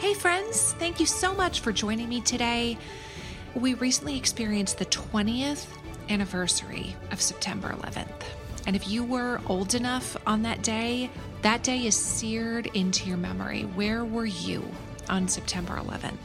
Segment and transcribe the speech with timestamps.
[0.00, 2.78] Hey, friends, thank you so much for joining me today.
[3.54, 5.66] We recently experienced the 20th
[6.08, 8.22] anniversary of September 11th.
[8.66, 11.10] And if you were old enough on that day,
[11.42, 13.64] that day is seared into your memory.
[13.64, 14.66] Where were you
[15.10, 16.16] on September 11th?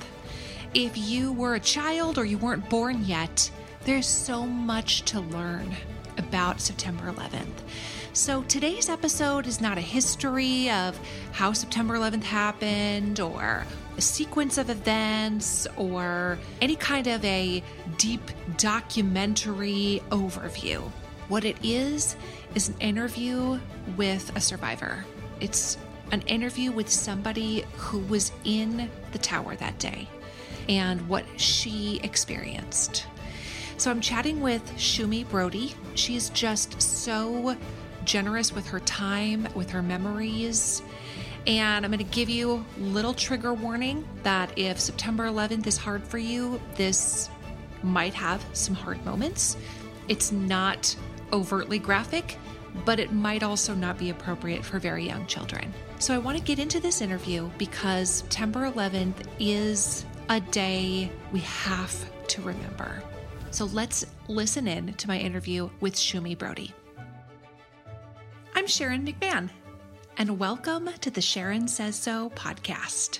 [0.73, 3.51] If you were a child or you weren't born yet,
[3.83, 5.75] there's so much to learn
[6.17, 7.59] about September 11th.
[8.15, 10.97] So today's episode is not a history of
[11.33, 13.65] how September 11th happened or
[13.97, 17.61] a sequence of events or any kind of a
[17.97, 18.21] deep
[18.55, 20.81] documentary overview.
[21.27, 22.15] What it is,
[22.55, 23.59] is an interview
[23.97, 25.03] with a survivor.
[25.41, 25.77] It's
[26.13, 30.07] an interview with somebody who was in the tower that day
[30.69, 33.07] and what she experienced.
[33.75, 35.73] So I'm chatting with Shumi Brody.
[35.95, 37.57] She's just so
[38.05, 40.81] generous with her time, with her memories.
[41.47, 45.77] And I'm going to give you a little trigger warning that if September 11th is
[45.77, 47.29] hard for you, this
[47.83, 49.57] might have some hard moments.
[50.07, 50.95] It's not
[51.31, 52.37] overtly graphic,
[52.83, 55.73] but it might also not be appropriate for very young children.
[55.99, 61.39] So I want to get into this interview because September 11th is a day we
[61.39, 63.01] have to remember.
[63.51, 66.73] So let's listen in to my interview with Shumi Brody.
[68.65, 69.51] I'm Sharon McMahon,
[70.17, 73.19] and welcome to the Sharon Says So podcast.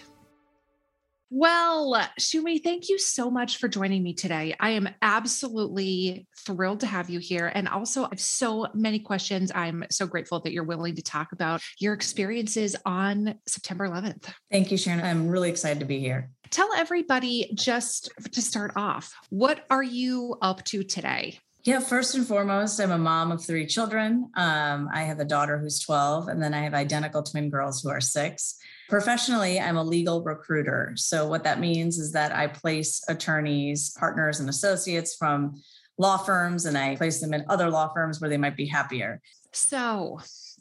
[1.30, 4.56] Well, Shumi, thank you so much for joining me today.
[4.60, 7.52] I am absolutely thrilled to have you here.
[7.54, 9.52] And also, I have so many questions.
[9.54, 14.28] I'm so grateful that you're willing to talk about your experiences on September 11th.
[14.50, 15.00] Thank you, Sharon.
[15.02, 16.32] I'm really excited to be here.
[16.50, 21.38] Tell everybody just to start off, what are you up to today?
[21.66, 24.30] Yeah, first and foremost, I'm a mom of three children.
[24.36, 27.90] Um, I have a daughter who's 12, and then I have identical twin girls who
[27.90, 28.60] are six.
[28.88, 30.94] Professionally, I'm a legal recruiter.
[30.96, 35.60] So, what that means is that I place attorneys, partners, and associates from
[35.98, 39.20] law firms, and I place them in other law firms where they might be happier.
[39.52, 40.20] So,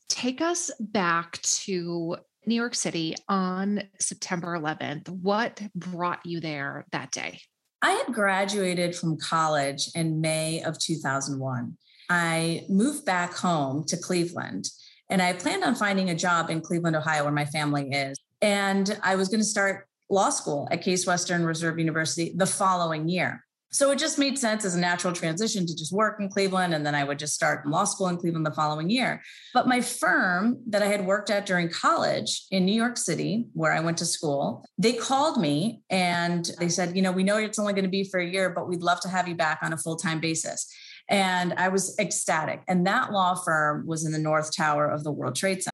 [0.08, 2.16] take us back to
[2.46, 5.10] New York City on September 11th.
[5.10, 7.40] What brought you there that day?
[7.84, 11.76] I had graduated from college in May of 2001.
[12.08, 14.70] I moved back home to Cleveland
[15.10, 18.18] and I planned on finding a job in Cleveland, Ohio, where my family is.
[18.40, 23.06] And I was going to start law school at Case Western Reserve University the following
[23.06, 23.44] year.
[23.74, 26.74] So it just made sense as a natural transition to just work in Cleveland.
[26.74, 29.20] And then I would just start law school in Cleveland the following year.
[29.52, 33.72] But my firm that I had worked at during college in New York City, where
[33.72, 37.58] I went to school, they called me and they said, you know, we know it's
[37.58, 39.72] only going to be for a year, but we'd love to have you back on
[39.72, 40.72] a full time basis.
[41.10, 42.62] And I was ecstatic.
[42.68, 45.73] And that law firm was in the North Tower of the World Trade Center.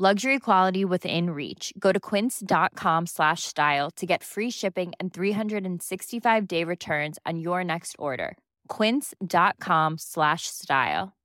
[0.00, 1.72] Luxury quality within reach.
[1.76, 7.64] Go to quince.com slash style to get free shipping and 365 day returns on your
[7.64, 8.38] next order.
[8.68, 11.16] Quince.com slash style.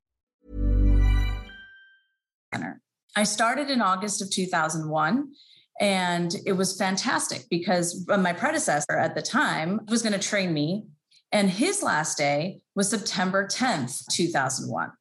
[3.16, 5.32] I started in August of 2001
[5.80, 10.88] and it was fantastic because my predecessor at the time was going to train me
[11.32, 14.94] and his last day was September 10th, 2001.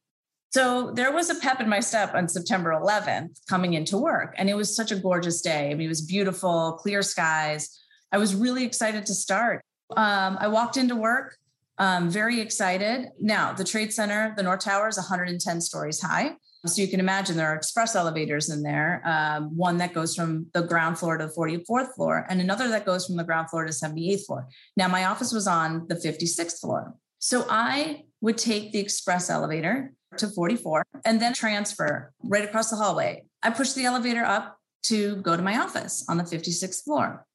[0.53, 4.35] So there was a pep in my step on September 11th coming into work.
[4.37, 5.71] And it was such a gorgeous day.
[5.71, 7.75] I mean, it was beautiful, clear skies.
[8.11, 9.65] I was really excited to start.
[9.97, 11.37] Um, I walked into work,
[11.79, 13.07] um, very excited.
[13.19, 16.35] Now, the Trade Center, the North Tower is 110 stories high.
[16.67, 20.45] So you can imagine there are express elevators in there, um, one that goes from
[20.53, 23.65] the ground floor to the 44th floor, and another that goes from the ground floor
[23.65, 24.47] to 78th floor.
[24.77, 26.93] Now, my office was on the 56th floor.
[27.17, 32.75] So I would take the express elevator to 44 and then transfer right across the
[32.75, 33.25] hallway.
[33.41, 37.25] I pushed the elevator up to go to my office on the 56th floor.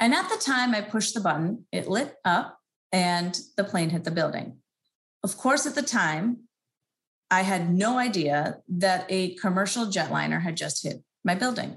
[0.00, 2.58] And at the time I pushed the button, it lit up
[2.92, 4.58] and the plane hit the building.
[5.22, 6.48] Of course, at the time,
[7.30, 11.76] I had no idea that a commercial jetliner had just hit my building.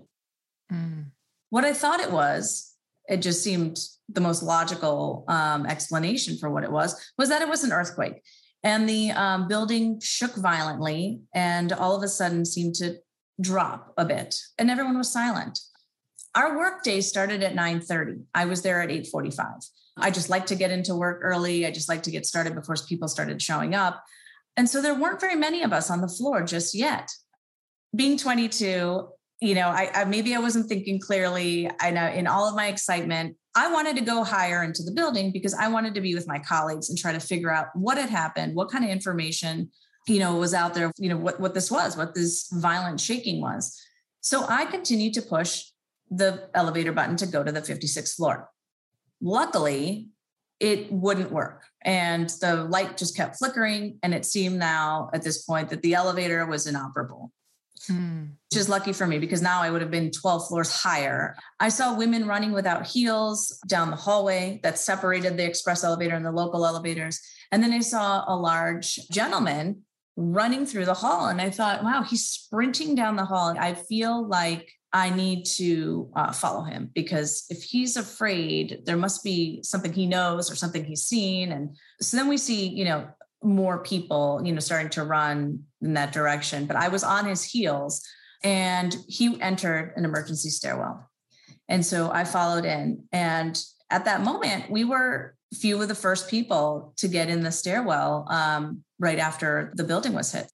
[0.72, 1.06] Mm.
[1.50, 2.74] What I thought it was,
[3.10, 7.50] it just seemed the most logical um, explanation for what it was, was that it
[7.50, 8.22] was an earthquake.
[8.64, 12.98] And the um, building shook violently and all of a sudden seemed to
[13.40, 14.36] drop a bit.
[14.60, 15.60] And everyone was silent.
[16.36, 18.24] Our work day started at 9:30.
[18.34, 19.66] I was there at 8:45.
[19.98, 21.66] I just like to get into work early.
[21.66, 24.02] I just like to get started before people started showing up.
[24.56, 27.10] And so there weren't very many of us on the floor just yet.
[27.96, 29.10] Being 22,
[29.42, 31.70] you know, I, I maybe I wasn't thinking clearly.
[31.80, 35.32] I know in all of my excitement, I wanted to go higher into the building
[35.32, 38.10] because I wanted to be with my colleagues and try to figure out what had
[38.10, 39.72] happened, what kind of information,
[40.08, 43.42] you know, was out there, you know, what, what this was, what this violent shaking
[43.42, 43.78] was.
[44.22, 45.66] So I continued to push
[46.10, 48.50] the elevator button to go to the 56th floor.
[49.22, 50.10] Luckily,
[50.60, 51.66] it wouldn't work.
[51.84, 53.98] And the light just kept flickering.
[54.04, 57.32] And it seemed now at this point that the elevator was inoperable.
[57.88, 58.26] Hmm.
[58.52, 61.36] Which is lucky for me because now I would have been 12 floors higher.
[61.60, 66.26] I saw women running without heels down the hallway that separated the express elevator and
[66.26, 67.20] the local elevators.
[67.52, 69.82] And then I saw a large gentleman
[70.16, 71.28] running through the hall.
[71.28, 73.56] And I thought, wow, he's sprinting down the hall.
[73.58, 79.24] I feel like I need to uh, follow him because if he's afraid, there must
[79.24, 81.52] be something he knows or something he's seen.
[81.52, 83.08] And so then we see, you know,
[83.44, 86.66] more people, you know, starting to run in that direction.
[86.66, 88.06] But I was on his heels
[88.44, 91.10] and he entered an emergency stairwell.
[91.68, 93.04] And so I followed in.
[93.12, 93.60] And
[93.90, 98.26] at that moment, we were few of the first people to get in the stairwell
[98.30, 100.50] um, right after the building was hit.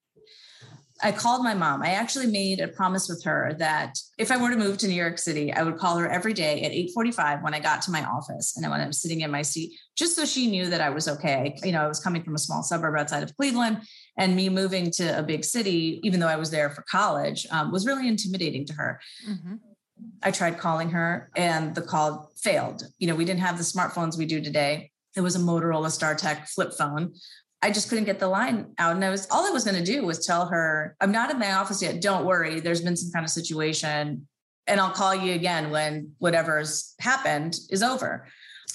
[1.00, 1.82] I called my mom.
[1.82, 4.94] I actually made a promise with her that if I were to move to New
[4.94, 8.04] York City, I would call her every day at 8:45 when I got to my
[8.04, 10.90] office and when I was sitting in my seat, just so she knew that I
[10.90, 11.56] was okay.
[11.62, 13.82] You know, I was coming from a small suburb outside of Cleveland,
[14.16, 17.70] and me moving to a big city, even though I was there for college, um,
[17.70, 19.00] was really intimidating to her.
[19.28, 19.54] Mm-hmm.
[20.22, 22.82] I tried calling her, and the call failed.
[22.98, 24.90] You know, we didn't have the smartphones we do today.
[25.16, 27.14] It was a Motorola StarTAC flip phone
[27.60, 28.94] I just couldn't get the line out.
[28.94, 31.38] And I was all I was going to do was tell her, I'm not in
[31.38, 32.00] my office yet.
[32.00, 32.60] Don't worry.
[32.60, 34.28] There's been some kind of situation.
[34.66, 38.26] And I'll call you again when whatever's happened is over.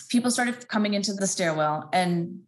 [0.09, 2.41] People started coming into the stairwell and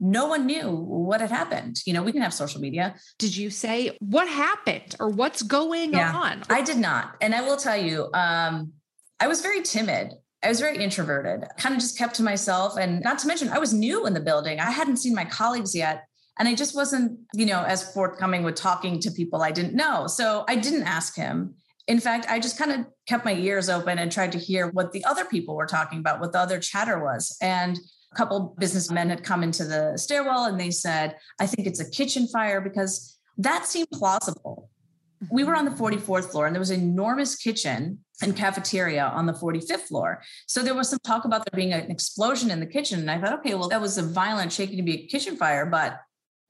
[0.00, 1.80] no one knew what had happened.
[1.86, 2.94] You know, we can have social media.
[3.18, 6.42] Did you say what happened or what's going yeah, on?
[6.48, 7.16] I did not.
[7.20, 8.72] And I will tell you, um,
[9.18, 10.12] I was very timid.
[10.42, 12.76] I was very introverted, kind of just kept to myself.
[12.78, 14.58] And not to mention, I was new in the building.
[14.58, 16.04] I hadn't seen my colleagues yet.
[16.38, 20.06] And I just wasn't, you know, as forthcoming with talking to people I didn't know.
[20.06, 21.54] So I didn't ask him.
[21.86, 24.92] In fact, I just kind of kept my ears open and tried to hear what
[24.92, 27.36] the other people were talking about, what the other chatter was.
[27.42, 27.78] And
[28.12, 31.90] a couple businessmen had come into the stairwell and they said, I think it's a
[31.90, 34.70] kitchen fire because that seemed plausible.
[35.30, 35.68] We were mm-hmm.
[35.68, 39.80] on the 44th floor and there was an enormous kitchen and cafeteria on the 45th
[39.88, 40.22] floor.
[40.46, 43.00] So there was some talk about there being an explosion in the kitchen.
[43.00, 45.66] And I thought, okay, well, that was a violent shaking to be a kitchen fire,
[45.66, 46.00] but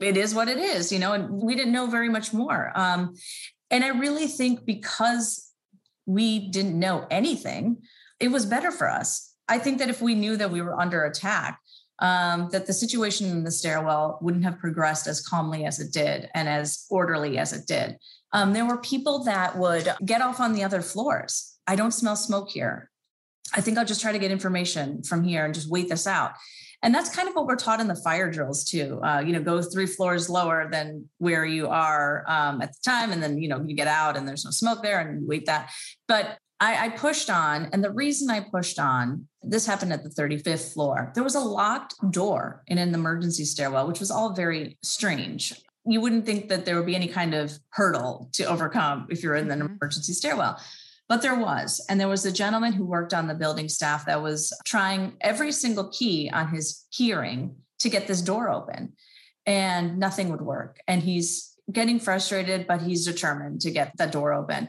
[0.01, 2.73] it is what it is, you know, and we didn't know very much more.
[2.75, 3.15] Um,
[3.71, 5.51] and I really think because
[6.07, 7.79] we didn't know anything,
[8.19, 9.35] it was better for us.
[9.49, 11.61] I think that if we knew that we were under attack,
[12.01, 16.31] um, that the situation in the stairwell wouldn't have progressed as calmly as it did
[16.35, 17.99] and as orderly as it did.
[18.33, 22.17] Um, there were people that would get off on the other floors I don't smell
[22.17, 22.91] smoke here.
[23.55, 26.33] I think I'll just try to get information from here and just wait this out.
[26.83, 29.01] And that's kind of what we're taught in the fire drills too.
[29.05, 33.13] Uh, you know, go three floors lower than where you are um, at the time,
[33.13, 35.47] and then you know you get out and there's no smoke there, and you wait
[35.47, 35.71] that.
[36.09, 40.11] But I, I pushed on, and the reason I pushed on this happened at the
[40.11, 41.13] 35th floor.
[41.15, 45.55] There was a locked door in an emergency stairwell, which was all very strange
[45.87, 49.35] you wouldn't think that there would be any kind of hurdle to overcome if you're
[49.35, 49.75] in an mm-hmm.
[49.81, 50.61] emergency stairwell.
[51.11, 51.85] But there was.
[51.89, 55.51] And there was a gentleman who worked on the building staff that was trying every
[55.51, 58.93] single key on his keyring to get this door open.
[59.45, 60.79] And nothing would work.
[60.87, 64.69] And he's getting frustrated, but he's determined to get the door open.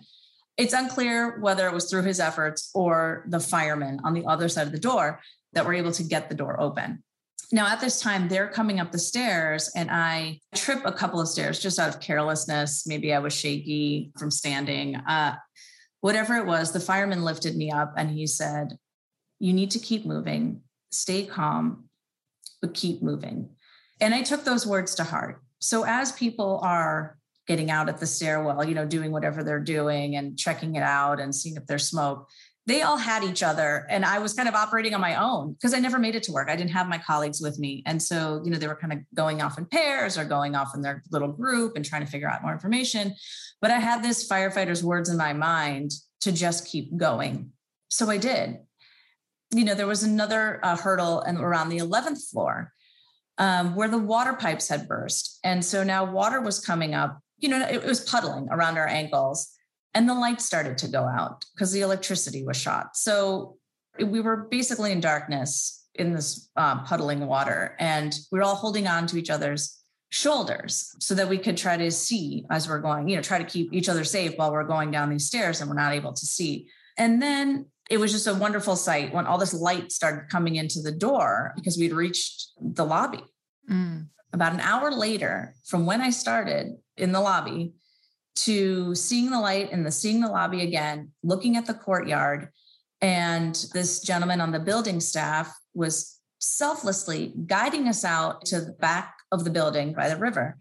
[0.58, 4.66] It's unclear whether it was through his efforts or the firemen on the other side
[4.66, 5.20] of the door
[5.54, 7.04] that were able to get the door open.
[7.52, 11.28] Now, at this time, they're coming up the stairs, and I trip a couple of
[11.28, 12.88] stairs just out of carelessness.
[12.88, 14.96] Maybe I was shaky from standing.
[14.96, 15.36] Uh,
[16.02, 18.78] whatever it was, the fireman lifted me up and he said,
[19.40, 21.86] You need to keep moving, stay calm,
[22.62, 23.50] but keep moving.
[24.00, 25.42] And I took those words to heart.
[25.60, 27.18] So as people are
[27.48, 31.20] getting out at the stairwell, you know, doing whatever they're doing and checking it out
[31.20, 32.28] and seeing if there's smoke,
[32.68, 33.88] they all had each other.
[33.90, 36.32] And I was kind of operating on my own because I never made it to
[36.32, 36.50] work.
[36.50, 37.82] I didn't have my colleagues with me.
[37.86, 40.76] And so, you know, they were kind of going off in pairs or going off
[40.76, 43.16] in their little group and trying to figure out more information.
[43.62, 45.92] But I had this firefighter's words in my mind
[46.22, 47.52] to just keep going.
[47.90, 48.58] So I did.
[49.54, 52.72] You know, there was another uh, hurdle and around the 11th floor
[53.38, 55.40] um, where the water pipes had burst.
[55.44, 58.88] And so now water was coming up, you know, it, it was puddling around our
[58.88, 59.52] ankles
[59.94, 62.96] and the lights started to go out because the electricity was shot.
[62.96, 63.58] So
[64.00, 68.88] we were basically in darkness in this uh, puddling water and we were all holding
[68.88, 69.78] on to each other's
[70.10, 73.44] shoulders so that we could try to see as we're going, you know, try to
[73.44, 76.26] keep each other safe while we're going down these stairs and we're not able to
[76.26, 76.68] see.
[76.98, 80.82] And then it was just a wonderful sight when all this light started coming into
[80.82, 83.24] the door because we'd reached the lobby.
[83.70, 84.08] Mm.
[84.34, 87.74] About an hour later from when I started in the lobby
[88.36, 92.50] to seeing the light and the seeing the lobby again, looking at the courtyard,
[93.02, 99.16] and this gentleman on the building staff was selflessly guiding us out to the back
[99.32, 100.58] of the building by the river.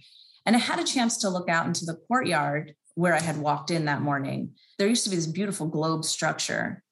[0.46, 3.70] And I had a chance to look out into the courtyard where I had walked
[3.70, 4.52] in that morning.
[4.78, 6.82] There used to be this beautiful globe structure,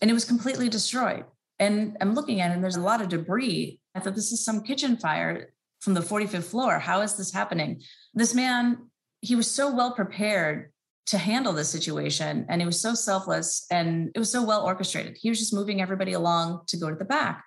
[0.00, 1.24] and it was completely destroyed.
[1.58, 3.80] And I'm looking at it, and there's a lot of debris.
[3.94, 6.78] I thought this is some kitchen fire from the 45th floor.
[6.78, 7.82] How is this happening?
[8.14, 8.88] This man,
[9.20, 10.72] he was so well prepared
[11.06, 15.16] to handle this situation, and he was so selfless and it was so well orchestrated.
[15.20, 17.44] He was just moving everybody along to go to the back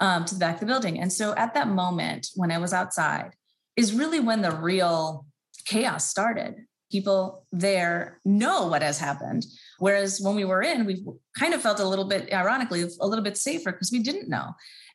[0.00, 1.00] um, to the back of the building.
[1.00, 3.30] And so at that moment, when I was outside,
[3.76, 5.26] is really when the real
[5.64, 6.54] chaos started.
[6.90, 9.46] People there know what has happened.
[9.78, 11.04] Whereas when we were in, we
[11.38, 14.52] kind of felt a little bit, ironically, a little bit safer because we didn't know.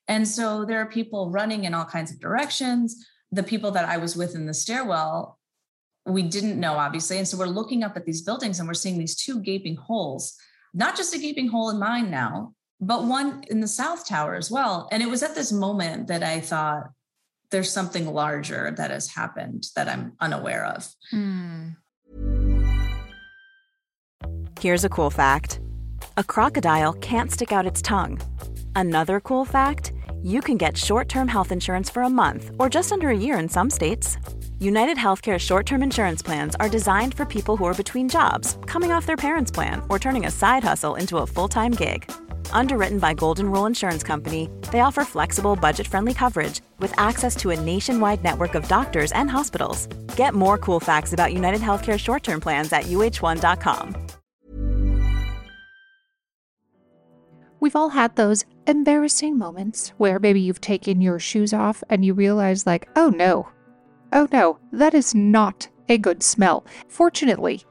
[0.07, 3.05] And so there are people running in all kinds of directions.
[3.31, 5.38] The people that I was with in the stairwell,
[6.09, 7.17] we didn't know, obviously.
[7.17, 10.35] And so we're looking up at these buildings and we're seeing these two gaping holes,
[10.73, 14.49] not just a gaping hole in mine now, but one in the South Tower as
[14.49, 14.87] well.
[14.91, 16.89] And it was at this moment that I thought,
[17.51, 20.87] there's something larger that has happened that I'm unaware of.
[21.11, 21.75] Mm.
[24.59, 25.59] Here's a cool fact
[26.17, 28.19] a crocodile can't stick out its tongue.
[28.75, 32.91] Another cool fact you can get short term health insurance for a month or just
[32.91, 34.17] under a year in some states.
[34.59, 38.91] United Healthcare short term insurance plans are designed for people who are between jobs, coming
[38.91, 42.09] off their parents' plan, or turning a side hustle into a full time gig
[42.51, 47.51] Underwritten by Golden Rule Insurance Company, they offer flexible, budget friendly coverage with access to
[47.51, 49.87] a nationwide network of doctors and hospitals.
[50.15, 53.95] Get more cool facts about United Healthcare short term plans at uh1.com.
[57.61, 62.13] We've all had those embarrassing moments where maybe you've taken your shoes off and you
[62.13, 63.49] realize, like, oh no,
[64.11, 66.65] oh no, that is not a good smell.
[66.87, 67.63] Fortunately,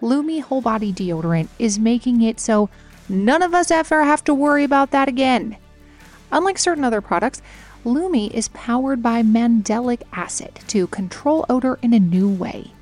[0.00, 2.68] Lume Whole Body Deodorant is making it so
[3.08, 5.56] None of us ever have to worry about that again.
[6.32, 7.40] Unlike certain other products,
[7.84, 12.72] Lume is powered by mandelic acid to control odor in a new way.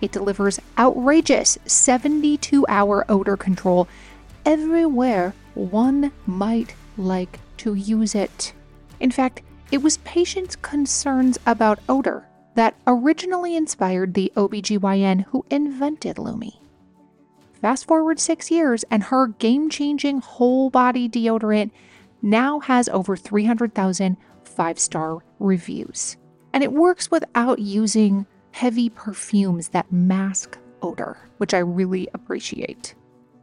[0.00, 3.88] It delivers outrageous 72 hour odor control
[4.44, 8.52] everywhere one might like to use it.
[9.00, 16.18] In fact, it was patients' concerns about odor that originally inspired the OBGYN who invented
[16.18, 16.52] Lume.
[17.60, 21.70] Fast forward six years, and her game changing whole body deodorant
[22.20, 26.16] now has over 300,000 five star reviews.
[26.52, 32.94] And it works without using heavy perfumes that mask odor, which I really appreciate.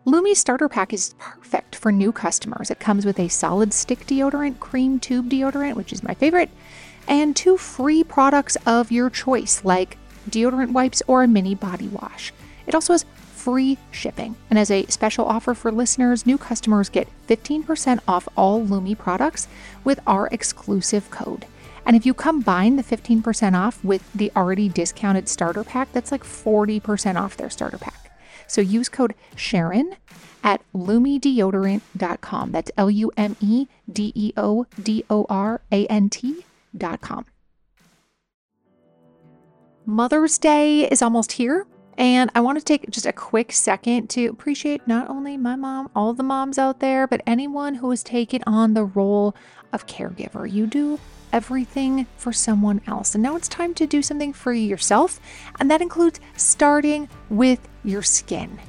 [0.06, 2.72] Lume's starter pack is perfect for new customers.
[2.72, 6.50] It comes with a solid stick deodorant, cream tube deodorant, which is my favorite,
[7.10, 9.98] and two free products of your choice, like
[10.30, 12.32] deodorant wipes or a mini body wash.
[12.68, 14.36] It also has free shipping.
[14.50, 19.48] And as a special offer for listeners, new customers get 15% off all Lume products
[19.84, 21.46] with our exclusive code.
[21.86, 26.24] And if you combine the 15% off with the already discounted starter pack, that's like
[26.24, 28.12] 40% off their starter pack.
[28.46, 29.96] So use code Sharon
[30.44, 32.51] at lumedeodorant.com.
[32.51, 36.10] That's L U M E D E O D O R A N
[36.78, 37.26] T.com.
[39.86, 41.66] Mother's Day is almost here.
[41.98, 45.90] And I want to take just a quick second to appreciate not only my mom,
[45.94, 49.36] all the moms out there, but anyone who has taken on the role
[49.74, 50.50] of caregiver.
[50.50, 50.98] You do
[51.34, 53.16] everything for someone else.
[53.16, 55.20] And now it's time to do something for yourself.
[55.60, 58.60] And that includes starting with your skin.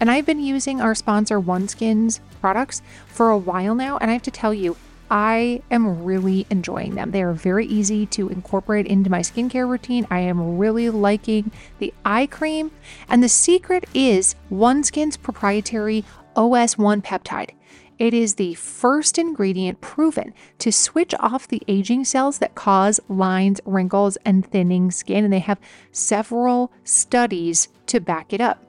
[0.00, 3.98] And I've been using our sponsor OneSkin's products for a while now.
[3.98, 4.76] And I have to tell you,
[5.10, 7.10] I am really enjoying them.
[7.10, 10.06] They are very easy to incorporate into my skincare routine.
[10.10, 12.70] I am really liking the eye cream.
[13.08, 16.04] And the secret is OneSkin's proprietary
[16.36, 17.50] OS1 peptide.
[17.98, 23.60] It is the first ingredient proven to switch off the aging cells that cause lines,
[23.64, 25.58] wrinkles, and thinning skin, and they have
[25.90, 28.62] several studies to back it up.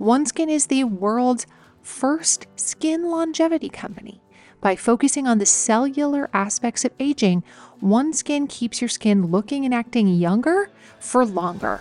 [0.00, 1.46] OneSkin is the world's
[1.82, 4.22] first skin longevity company.
[4.60, 7.42] By focusing on the cellular aspects of aging,
[7.82, 11.80] OneSkin keeps your skin looking and acting younger for longer.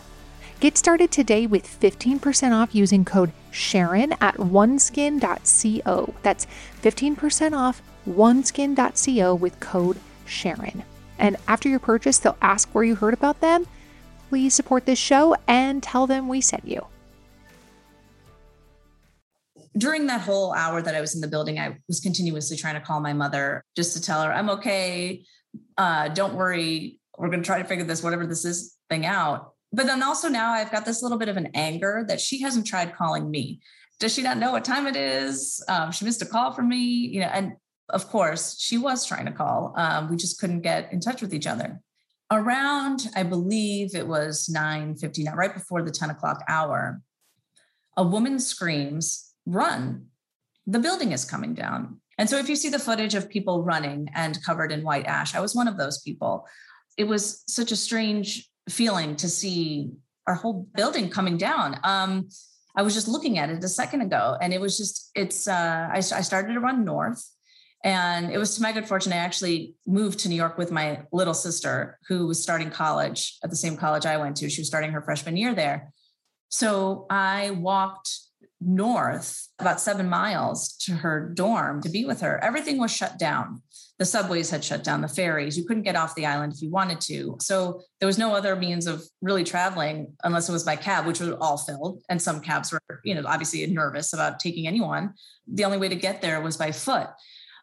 [0.61, 6.13] Get started today with 15% off using code Sharon at oneskin.co.
[6.21, 6.47] That's
[6.81, 10.83] 15% off oneskin.co with code Sharon.
[11.17, 13.65] And after your purchase, they'll ask where you heard about them.
[14.29, 16.85] Please support this show and tell them we sent you
[19.77, 22.81] during that whole hour that I was in the building, I was continuously trying to
[22.81, 25.23] call my mother just to tell her, I'm okay.
[25.77, 26.99] Uh, don't worry.
[27.17, 29.53] We're going to try to figure this, whatever this is, thing out.
[29.71, 32.65] But then also now I've got this little bit of an anger that she hasn't
[32.65, 33.59] tried calling me.
[33.99, 35.63] Does she not know what time it is?
[35.67, 37.53] Um, she missed a call from me, you know, and
[37.89, 39.73] of course she was trying to call.
[39.77, 41.79] Um, we just couldn't get in touch with each other.
[42.31, 47.01] Around, I believe it was 9 59, right before the 10 o'clock hour,
[47.97, 50.05] a woman screams run.
[50.67, 51.99] The building is coming down.
[52.17, 55.35] And so if you see the footage of people running and covered in white ash,
[55.35, 56.45] I was one of those people.
[56.97, 59.91] It was such a strange feeling to see
[60.27, 61.79] our whole building coming down.
[61.83, 62.29] Um,
[62.75, 65.89] I was just looking at it a second ago, and it was just, it's, uh,
[65.91, 67.25] I, I started to run north.
[67.83, 71.03] And it was to my good fortune, I actually moved to New York with my
[71.13, 74.49] little sister, who was starting college at the same college I went to.
[74.49, 75.93] She was starting her freshman year there.
[76.49, 78.09] So I walked
[78.61, 82.43] north about seven miles to her dorm to be with her.
[82.43, 83.61] Everything was shut down.
[83.97, 85.57] The subways had shut down, the ferries.
[85.57, 87.35] You couldn't get off the island if you wanted to.
[87.41, 91.19] So there was no other means of really traveling unless it was by cab, which
[91.19, 92.01] was all filled.
[92.09, 95.13] And some cabs were, you know, obviously nervous about taking anyone.
[95.47, 97.09] The only way to get there was by foot.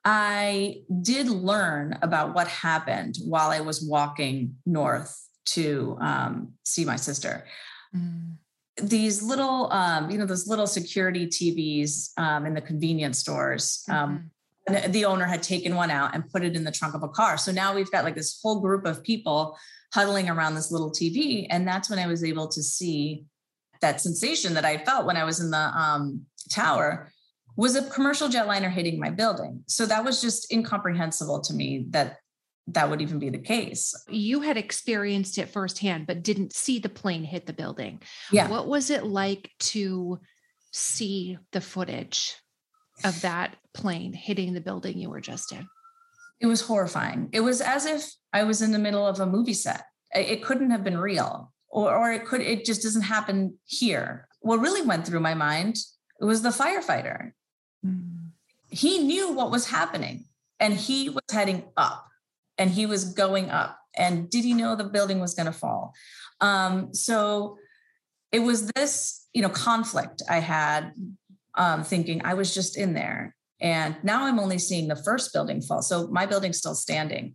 [0.04, 6.96] I did learn about what happened while I was walking north to um, see my
[6.96, 7.46] sister.
[7.94, 8.36] Mm
[8.82, 14.30] these little um, you know those little security tvs um, in the convenience stores um,
[14.68, 14.90] mm-hmm.
[14.92, 17.38] the owner had taken one out and put it in the trunk of a car
[17.38, 19.56] so now we've got like this whole group of people
[19.94, 23.24] huddling around this little tv and that's when i was able to see
[23.80, 27.10] that sensation that i felt when i was in the um, tower
[27.56, 32.18] was a commercial jetliner hitting my building so that was just incomprehensible to me that
[32.68, 33.94] that would even be the case.
[34.08, 38.02] You had experienced it firsthand, but didn't see the plane hit the building.
[38.32, 38.48] Yeah.
[38.48, 40.20] What was it like to
[40.72, 42.34] see the footage
[43.04, 45.66] of that plane hitting the building you were just in?
[46.40, 47.28] It was horrifying.
[47.32, 49.84] It was as if I was in the middle of a movie set.
[50.14, 54.28] It couldn't have been real, or, or it could, it just doesn't happen here.
[54.40, 55.78] What really went through my mind
[56.20, 57.32] it was the firefighter.
[57.84, 58.30] Mm.
[58.70, 60.24] He knew what was happening
[60.58, 62.05] and he was heading up
[62.58, 63.78] and he was going up.
[63.96, 65.94] And did he know the building was going to fall?
[66.40, 67.58] Um, so
[68.32, 70.92] it was this, you know, conflict I had,
[71.54, 75.62] um, thinking I was just in there, and now I'm only seeing the first building
[75.62, 75.82] fall.
[75.82, 77.34] So my building's still standing.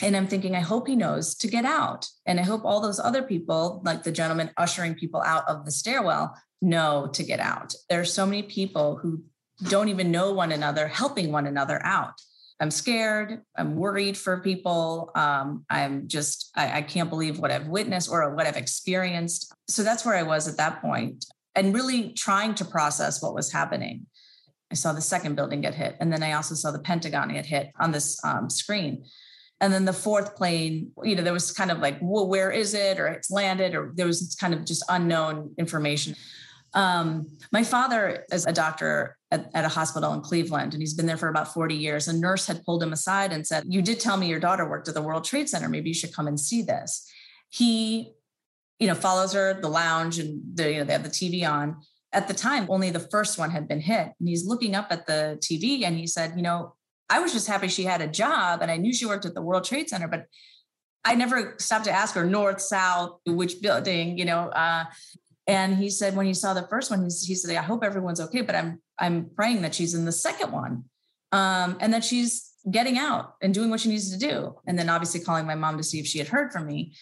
[0.00, 2.06] And I'm thinking, I hope he knows to get out.
[2.24, 5.72] And I hope all those other people, like the gentleman ushering people out of the
[5.72, 7.74] stairwell, know to get out.
[7.88, 9.24] There are so many people who
[9.64, 12.14] don't even know one another helping one another out.
[12.60, 13.42] I'm scared.
[13.56, 15.10] I'm worried for people.
[15.14, 19.54] Um, I'm just, I, I can't believe what I've witnessed or what I've experienced.
[19.68, 23.52] So that's where I was at that point and really trying to process what was
[23.52, 24.06] happening.
[24.70, 25.96] I saw the second building get hit.
[26.00, 29.04] And then I also saw the Pentagon get hit on this um, screen.
[29.60, 32.74] And then the fourth plane, you know, there was kind of like, well, where is
[32.74, 33.00] it?
[33.00, 36.14] Or it's landed, or there was kind of just unknown information.
[36.74, 41.06] Um, my father is a doctor at, at, a hospital in Cleveland, and he's been
[41.06, 42.08] there for about 40 years.
[42.08, 44.88] A nurse had pulled him aside and said, You did tell me your daughter worked
[44.88, 45.68] at the World Trade Center.
[45.68, 47.10] Maybe you should come and see this.
[47.48, 48.12] He,
[48.78, 51.76] you know, follows her, the lounge, and the, you know, they have the TV on.
[52.12, 54.12] At the time, only the first one had been hit.
[54.18, 56.74] And he's looking up at the TV and he said, You know,
[57.08, 59.42] I was just happy she had a job and I knew she worked at the
[59.42, 60.26] World Trade Center, but
[61.04, 64.48] I never stopped to ask her north, south, which building, you know.
[64.48, 64.84] Uh,
[65.48, 68.42] and he said when he saw the first one, he, said, "I hope everyone's okay,
[68.42, 70.84] but I'm I'm praying that she's in the second one,
[71.32, 74.90] um, and that she's getting out and doing what she needs to do." And then
[74.90, 76.94] obviously calling my mom to see if she had heard from me.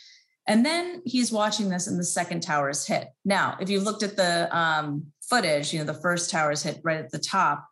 [0.46, 3.08] And then he's watching this, and the second tower is hit.
[3.24, 6.80] Now, if you looked at the um, footage, you know the first tower is hit
[6.84, 7.66] right at the top.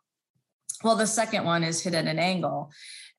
[0.83, 2.69] Well, the second one is hit at an angle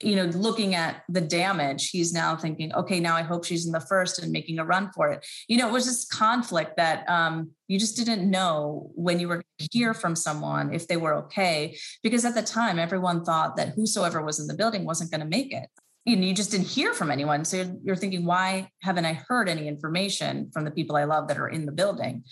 [0.02, 3.72] you know, looking at the damage, he's now thinking, okay, now I hope she's in
[3.72, 5.24] the first and making a run for it.
[5.48, 9.42] You know, it was this conflict that um, you just didn't know when you were
[9.72, 14.20] hear from someone if they were okay, because at the time, everyone thought that whosoever
[14.22, 15.68] was in the building wasn't going to make it.
[16.04, 17.44] You, know, you just didn't hear from anyone.
[17.44, 21.28] So you're, you're thinking, why haven't I heard any information from the people I love
[21.28, 22.24] that are in the building?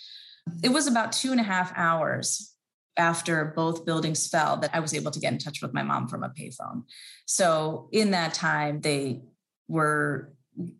[0.62, 2.53] It was about two and a half hours
[2.96, 6.08] after both buildings fell that I was able to get in touch with my mom
[6.08, 6.84] from a payphone.
[7.26, 9.22] So in that time, they
[9.68, 10.32] were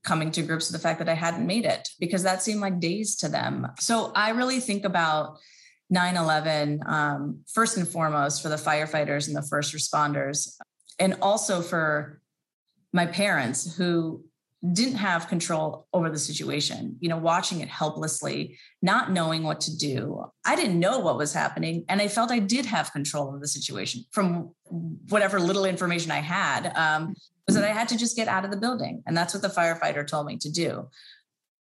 [0.03, 2.79] coming to grips with the fact that I hadn't made it because that seemed like
[2.79, 3.67] days to them.
[3.81, 5.39] So I really think about
[5.91, 10.57] 9 11, um, first and foremost, for the firefighters and the first responders,
[10.99, 12.21] and also for
[12.93, 14.25] my parents who
[14.73, 19.77] didn't have control over the situation, you know, watching it helplessly, not knowing what to
[19.77, 20.25] do.
[20.47, 21.85] I didn't know what was happening.
[21.89, 24.55] And I felt I did have control of the situation from
[25.11, 27.15] whatever little information I had, um,
[27.47, 29.03] was that I had to just get out of the building.
[29.07, 30.89] And that's what the firefighter told me to do.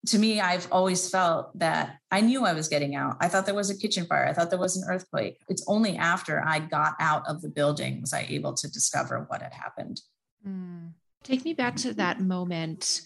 [0.08, 3.16] To me, I've always felt that I knew I was getting out.
[3.20, 4.26] I thought there was a kitchen fire.
[4.26, 5.38] I thought there was an earthquake.
[5.48, 9.42] It's only after I got out of the building was I able to discover what
[9.42, 10.02] had happened.
[10.46, 10.92] Mm.
[11.24, 13.00] Take me back to that moment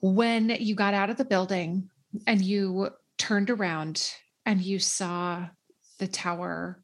[0.00, 1.90] when you got out of the building
[2.28, 4.12] and you turned around
[4.46, 5.48] and you saw
[5.98, 6.80] the tower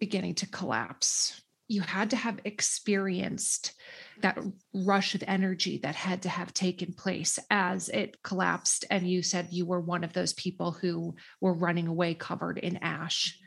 [0.00, 1.42] beginning to collapse.
[1.68, 3.74] You had to have experienced
[4.22, 4.38] that
[4.72, 8.86] rush of energy that had to have taken place as it collapsed.
[8.88, 12.78] And you said you were one of those people who were running away covered in
[12.78, 13.38] ash.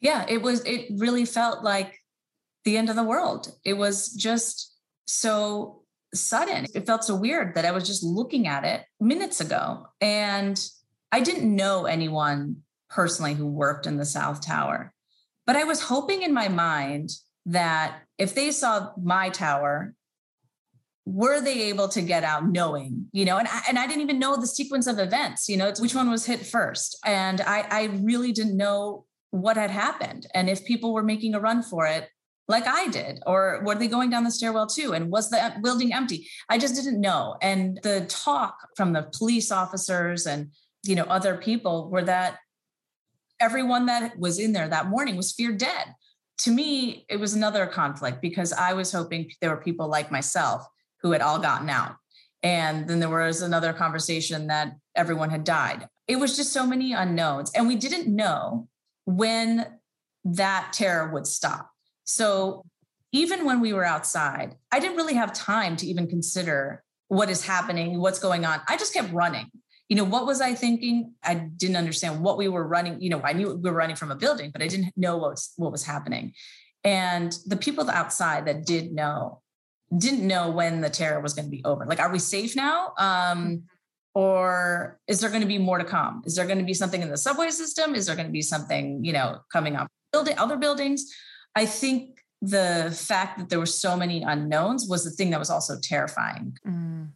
[0.00, 1.98] Yeah, it was, it really felt like
[2.64, 3.50] the end of the world.
[3.64, 4.73] It was just
[5.06, 6.66] so sudden.
[6.74, 9.86] It felt so weird that I was just looking at it minutes ago.
[10.00, 10.60] And
[11.12, 14.92] I didn't know anyone personally who worked in the South Tower.
[15.46, 17.10] But I was hoping in my mind
[17.46, 19.94] that if they saw my tower,
[21.06, 24.18] were they able to get out knowing, you know, and I, and I didn't even
[24.18, 26.98] know the sequence of events, you know, which one was hit first.
[27.04, 30.26] And I, I really didn't know what had happened.
[30.32, 32.08] And if people were making a run for it,
[32.46, 33.20] like I did?
[33.26, 34.92] Or were they going down the stairwell too?
[34.92, 36.28] And was the building empty?
[36.48, 37.36] I just didn't know.
[37.40, 40.50] And the talk from the police officers and
[40.82, 42.38] you know other people were that
[43.40, 45.94] everyone that was in there that morning was feared dead.
[46.38, 50.66] To me, it was another conflict because I was hoping there were people like myself
[51.02, 51.96] who had all gotten out.
[52.42, 55.88] And then there was another conversation that everyone had died.
[56.06, 57.50] It was just so many unknowns.
[57.54, 58.68] And we didn't know
[59.06, 59.66] when
[60.24, 61.70] that terror would stop
[62.04, 62.64] so
[63.12, 67.44] even when we were outside, I didn't really have time to even consider what is
[67.44, 68.60] happening, what's going on.
[68.68, 69.50] I just kept running.
[69.88, 71.12] You know, what was I thinking?
[71.22, 73.00] I didn't understand what we were running.
[73.00, 75.32] You know, I knew we were running from a building, but I didn't know what
[75.32, 76.32] was, what was happening.
[76.82, 79.40] And the people outside that did know
[79.96, 81.84] didn't know when the terror was going to be over.
[81.86, 82.94] Like, are we safe now?
[82.98, 83.64] Um,
[84.14, 86.22] or is there going to be more to come?
[86.24, 87.94] Is there going to be something in the subway system?
[87.94, 91.12] Is there going to be something, you know, coming up building other buildings?
[91.54, 95.50] I think the fact that there were so many unknowns was the thing that was
[95.50, 96.56] also terrifying.
[96.66, 97.10] Mm.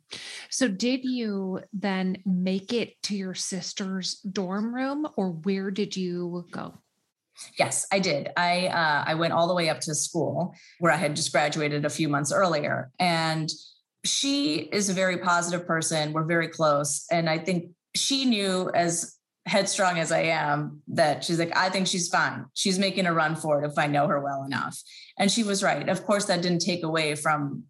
[0.51, 6.46] So, did you then make it to your sister's dorm room, or where did you
[6.51, 6.79] go?
[7.59, 8.31] Yes, I did.
[8.37, 11.85] I uh, I went all the way up to school where I had just graduated
[11.85, 13.51] a few months earlier, and
[14.05, 16.12] she is a very positive person.
[16.12, 19.17] We're very close, and I think she knew as
[19.49, 22.47] headstrong as I am, that she's like, I think she's fine.
[22.55, 24.79] She's making a run for it if I know her well enough.
[25.19, 25.89] And she was right.
[25.89, 27.65] Of course, that didn't take away from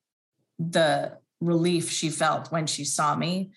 [0.58, 3.52] the relief she felt when she saw me.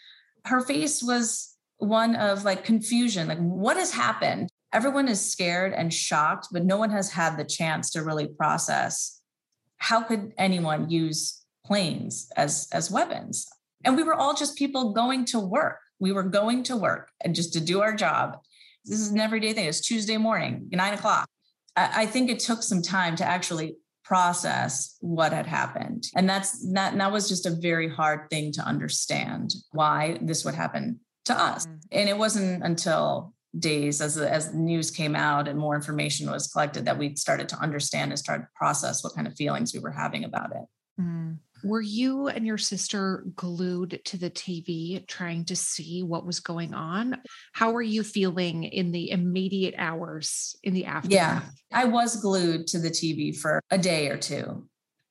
[0.45, 4.49] Her face was one of like confusion like, what has happened?
[4.71, 9.19] Everyone is scared and shocked, but no one has had the chance to really process
[9.77, 13.47] how could anyone use planes as as weapons
[13.83, 17.33] and we were all just people going to work we were going to work and
[17.33, 18.39] just to do our job.
[18.83, 19.67] This is an everyday thing.
[19.67, 21.29] It's Tuesday morning, nine o'clock.
[21.77, 26.07] I, I think it took some time to actually process what had happened.
[26.15, 30.55] And that's that, that was just a very hard thing to understand why this would
[30.55, 31.67] happen to us.
[31.67, 31.77] Mm-hmm.
[31.91, 36.85] And it wasn't until days as as news came out and more information was collected
[36.85, 39.91] that we started to understand and started to process what kind of feelings we were
[39.91, 40.65] having about it.
[40.99, 41.37] Mm.
[41.63, 46.73] Were you and your sister glued to the TV trying to see what was going
[46.73, 47.21] on?
[47.53, 51.13] How were you feeling in the immediate hours in the aftermath?
[51.13, 54.67] Yeah, I was glued to the TV for a day or two.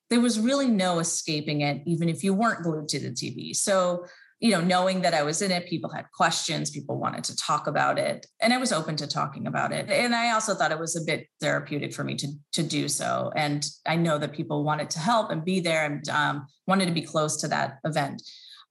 [0.09, 3.55] There was really no escaping it, even if you weren't glued to the TV.
[3.55, 4.07] So
[4.41, 7.67] you know, knowing that I was in it, people had questions, people wanted to talk
[7.67, 9.91] about it, and I was open to talking about it.
[9.91, 13.31] And I also thought it was a bit therapeutic for me to to do so.
[13.37, 16.93] And I know that people wanted to help and be there and um, wanted to
[16.93, 18.23] be close to that event.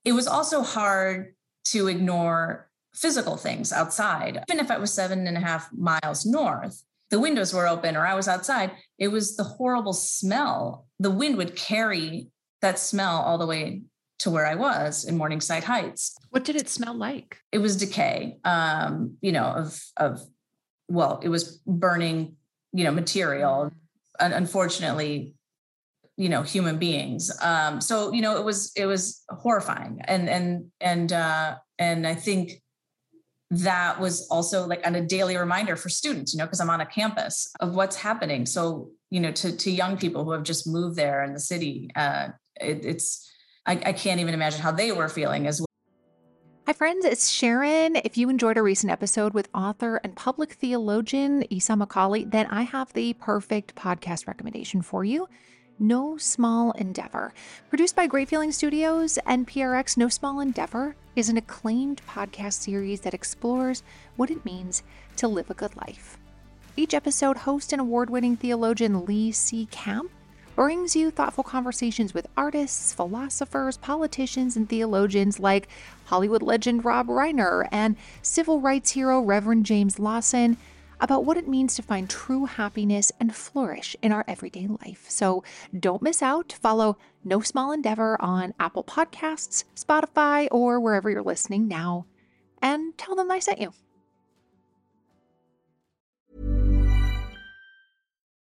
[0.04, 1.34] It was also hard
[1.66, 6.82] to ignore physical things outside, even if I was seven and a half miles north.
[7.10, 8.72] The windows were open, or I was outside.
[8.98, 10.86] It was the horrible smell.
[10.98, 12.30] The wind would carry
[12.60, 13.82] that smell all the way
[14.20, 16.16] to where I was in Morningside Heights.
[16.30, 17.38] What did it smell like?
[17.52, 20.20] It was decay, um, you know, of of
[20.88, 22.36] well, it was burning,
[22.72, 23.72] you know, material.
[24.20, 24.36] Mm.
[24.36, 25.34] Unfortunately,
[26.16, 27.30] you know, human beings.
[27.40, 32.14] Um, so you know, it was it was horrifying, and and and uh, and I
[32.14, 32.62] think
[33.50, 36.80] that was also like on a daily reminder for students, you know, because I'm on
[36.80, 38.44] a campus of what's happening.
[38.46, 41.90] So you know, to to young people who have just moved there in the city,
[41.96, 42.28] uh,
[42.60, 43.26] it, it's
[43.70, 45.66] I, I can't even imagine how they were feeling as well.
[46.66, 47.94] Hi, friends, it's Sharon.
[47.94, 52.62] If you enjoyed a recent episode with author and public theologian Esau McCaulley, then I
[52.62, 55.28] have the perfect podcast recommendation for you.
[55.78, 57.32] No Small Endeavor.
[57.68, 63.00] Produced by Great Feeling Studios and PRX, No Small Endeavor is an acclaimed podcast series
[63.02, 63.84] that explores
[64.16, 64.82] what it means
[65.14, 66.18] to live a good life.
[66.76, 69.66] Each episode, host and award winning theologian Lee C.
[69.66, 70.10] Camp
[70.60, 75.66] brings you thoughtful conversations with artists, philosophers, politicians, and theologians like
[76.04, 80.58] Hollywood legend Rob Reiner and civil rights hero Reverend James Lawson
[81.00, 85.06] about what it means to find true happiness and flourish in our everyday life.
[85.08, 85.42] So
[85.74, 86.52] don't miss out.
[86.60, 92.04] Follow No Small Endeavor on Apple Podcasts, Spotify, or wherever you're listening now,
[92.60, 93.72] and tell them I sent you.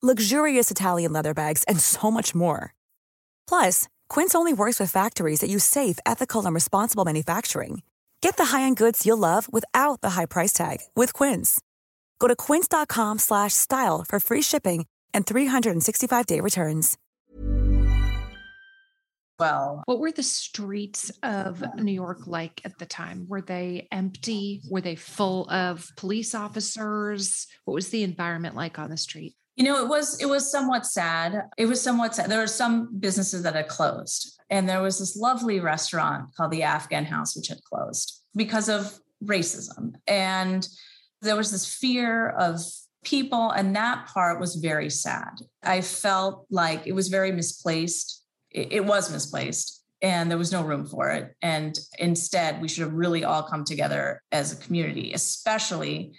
[0.00, 2.72] luxurious Italian leather bags, and so much more.
[3.48, 7.82] Plus, Quince only works with factories that use safe, ethical, and responsible manufacturing.
[8.20, 11.60] Get the high-end goods you'll love without the high price tag with Quince.
[12.20, 16.96] Go to quince.com/style for free shipping and 365-day returns.
[19.38, 23.26] Well, what were the streets of New York like at the time?
[23.28, 24.62] Were they empty?
[24.68, 27.46] Were they full of police officers?
[27.64, 29.36] What was the environment like on the street?
[29.58, 31.42] You know, it was it was somewhat sad.
[31.56, 32.30] It was somewhat sad.
[32.30, 36.62] There were some businesses that had closed, and there was this lovely restaurant called the
[36.62, 39.94] Afghan House, which had closed because of racism.
[40.06, 40.66] And
[41.22, 42.60] there was this fear of
[43.02, 45.40] people, and that part was very sad.
[45.64, 48.22] I felt like it was very misplaced.
[48.52, 51.34] It, was misplaced, and there was no room for it.
[51.42, 56.12] And instead, we should have really all come together as a community, especially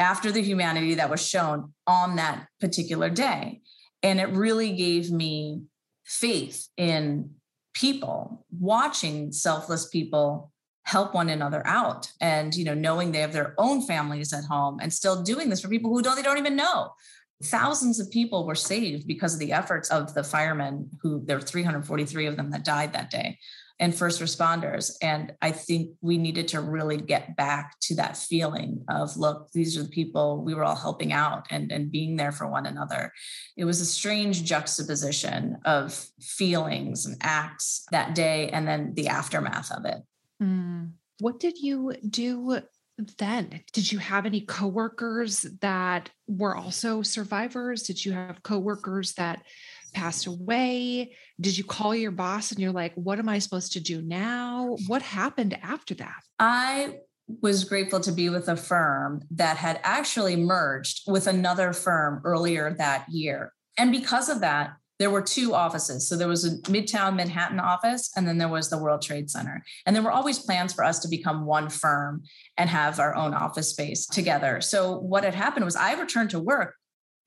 [0.00, 3.60] after the humanity that was shown on that particular day.
[4.02, 5.64] And it really gave me
[6.06, 7.32] faith in
[7.74, 10.50] people, watching selfless people
[10.84, 14.78] help one another out and you know knowing they have their own families at home
[14.80, 16.90] and still doing this for people who don't they don't even know
[17.44, 21.42] thousands of people were saved because of the efforts of the firemen who there were
[21.42, 23.38] 343 of them that died that day
[23.80, 24.92] and first responders.
[25.02, 29.76] And I think we needed to really get back to that feeling of look, these
[29.76, 33.10] are the people we were all helping out and, and being there for one another.
[33.56, 39.72] It was a strange juxtaposition of feelings and acts that day and then the aftermath
[39.72, 40.02] of it.
[40.42, 40.92] Mm.
[41.18, 42.60] What did you do
[43.18, 43.62] then?
[43.72, 47.82] Did you have any coworkers that were also survivors?
[47.84, 49.42] Did you have coworkers that
[49.90, 51.14] passed away?
[51.40, 54.76] Did you call your boss and you're like, what am I supposed to do now?
[54.86, 56.22] What happened after that?
[56.38, 57.00] I
[57.42, 62.74] was grateful to be with a firm that had actually merged with another firm earlier
[62.78, 63.52] that year.
[63.78, 66.06] And because of that, there were two offices.
[66.06, 69.64] So there was a Midtown Manhattan office, and then there was the World Trade Center.
[69.86, 72.24] And there were always plans for us to become one firm
[72.58, 74.60] and have our own office space together.
[74.60, 76.74] So what had happened was I returned to work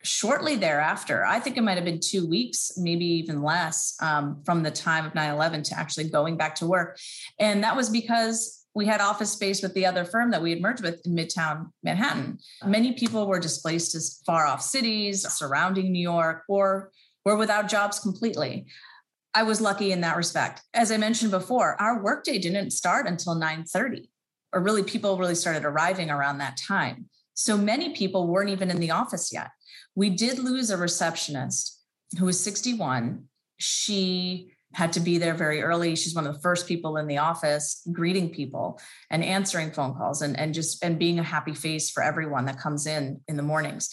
[0.04, 4.62] shortly thereafter, I think it might have been two weeks, maybe even less, um, from
[4.62, 7.00] the time of 9 11 to actually going back to work.
[7.40, 10.62] And that was because we had office space with the other firm that we had
[10.62, 12.40] merged with in Midtown Manhattan.
[12.66, 16.92] Many people were displaced to far off cities surrounding New York or
[17.24, 18.66] were without jobs completely.
[19.36, 20.62] I was lucky in that respect.
[20.74, 24.10] As I mentioned before, our workday didn't start until 9:30,
[24.52, 27.10] or really people really started arriving around that time.
[27.34, 29.50] So many people weren't even in the office yet.
[29.96, 31.80] We did lose a receptionist
[32.18, 33.26] who was 61.
[33.58, 35.96] She had to be there very early.
[35.96, 38.80] She's one of the first people in the office greeting people
[39.12, 42.60] and answering phone calls and, and just and being a happy face for everyone that
[42.60, 43.90] comes in in the mornings.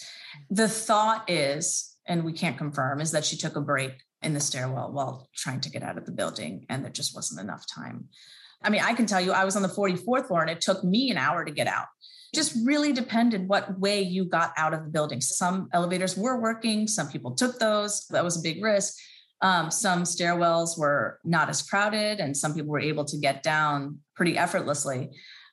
[0.49, 4.39] The thought is, and we can't confirm, is that she took a break in the
[4.39, 8.05] stairwell while trying to get out of the building and there just wasn't enough time.
[8.63, 10.83] I mean, I can tell you I was on the 44th floor and it took
[10.83, 11.87] me an hour to get out.
[12.33, 15.19] Just really depended what way you got out of the building.
[15.21, 18.05] Some elevators were working, some people took those.
[18.09, 18.95] That was a big risk
[19.41, 23.99] um, some stairwells were not as crowded, and some people were able to get down
[24.15, 25.09] pretty effortlessly.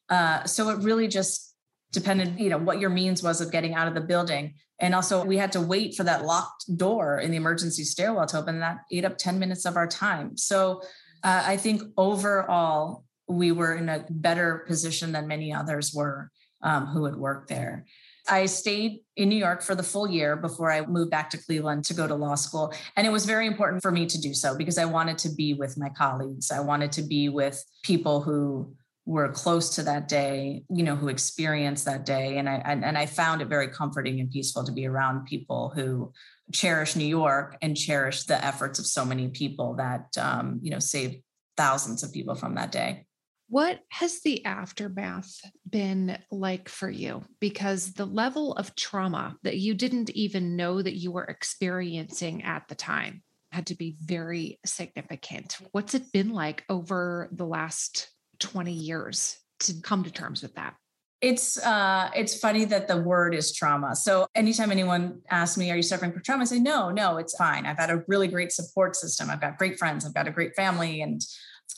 [0.09, 1.55] Uh, so it really just
[1.93, 4.55] depended, you know, what your means was of getting out of the building.
[4.79, 8.38] And also, we had to wait for that locked door in the emergency stairwell to
[8.38, 8.61] open.
[8.61, 10.37] That ate up 10 minutes of our time.
[10.37, 10.83] So
[11.25, 16.31] uh, I think overall, we were in a better position than many others were
[16.62, 17.87] um, who had worked there.
[18.29, 21.85] I stayed in New York for the full year before I moved back to Cleveland
[21.87, 22.75] to go to law school.
[22.97, 25.55] And it was very important for me to do so because I wanted to be
[25.55, 26.51] with my colleagues.
[26.51, 28.75] I wanted to be with people who
[29.07, 32.37] were close to that day, you know, who experienced that day.
[32.37, 35.73] And I and, and I found it very comforting and peaceful to be around people
[35.75, 36.12] who
[36.53, 40.79] cherish New York and cherish the efforts of so many people that um, you know
[40.79, 41.23] saved
[41.57, 43.07] thousands of people from that day.
[43.51, 47.25] What has the aftermath been like for you?
[47.41, 52.69] Because the level of trauma that you didn't even know that you were experiencing at
[52.69, 55.57] the time had to be very significant.
[55.73, 60.75] What's it been like over the last 20 years to come to terms with that?
[61.21, 63.97] It's uh it's funny that the word is trauma.
[63.97, 66.43] So anytime anyone asks me, are you suffering from trauma?
[66.43, 67.67] I say, no, no, it's fine.
[67.67, 69.31] I've had a really great support system.
[69.31, 70.05] I've got great friends.
[70.05, 71.21] I've got a great family and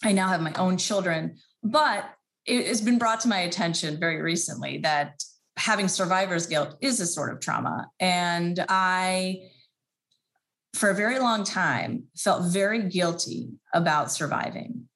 [0.05, 1.37] I now have my own children.
[1.63, 2.11] But
[2.47, 5.23] it has been brought to my attention very recently that
[5.57, 7.89] having survivor's guilt is a sort of trauma.
[8.01, 9.51] And I,
[10.75, 14.89] for a very long time, felt very guilty about surviving.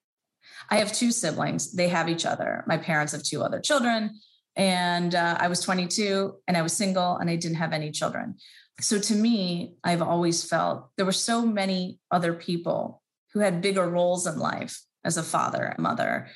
[0.70, 2.64] I have two siblings, they have each other.
[2.66, 4.18] My parents have two other children.
[4.56, 8.36] And uh, I was 22 and I was single and I didn't have any children.
[8.80, 13.88] So to me, I've always felt there were so many other people who had bigger
[13.88, 16.28] roles in life as a father, a mother,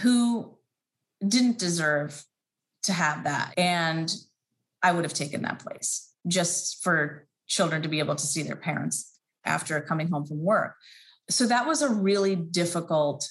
[0.00, 0.58] who
[1.26, 2.24] didn't deserve
[2.84, 3.54] to have that.
[3.56, 4.14] And
[4.82, 8.56] I would have taken that place just for children to be able to see their
[8.56, 10.74] parents after coming home from work.
[11.30, 13.28] So that was a really difficult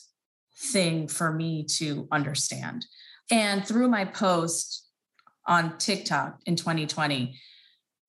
[0.72, 2.86] thing for me to understand.
[3.32, 4.88] And through my post
[5.48, 7.38] on TikTok in 2020,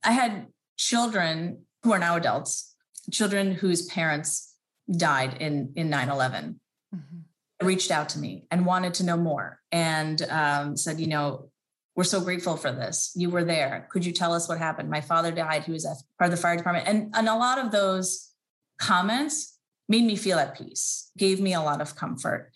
[0.05, 2.75] I had children who are now adults,
[3.13, 4.55] children whose parents
[4.91, 6.61] died in, in 9 11.
[6.95, 7.19] Mm-hmm
[7.63, 11.51] reached out to me and wanted to know more and um, said, you know,
[11.97, 13.13] we're so grateful for this.
[13.17, 13.89] You were there.
[13.91, 14.89] Could you tell us what happened?
[14.89, 15.65] My father died.
[15.65, 15.85] He was
[16.19, 16.87] part of the fire department.
[16.87, 18.33] And, and a lot of those
[18.79, 22.53] comments made me feel at peace, gave me a lot of comfort.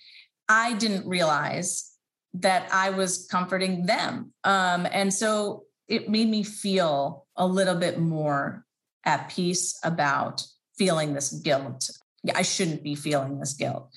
[0.48, 1.90] I didn't realize
[2.34, 4.32] that I was comforting them.
[4.44, 8.64] Um, and so it made me feel a little bit more
[9.04, 10.46] at peace about
[10.78, 11.90] feeling this guilt.
[12.32, 13.92] I shouldn't be feeling this guilt